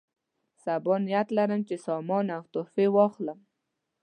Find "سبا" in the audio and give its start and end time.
0.63-0.95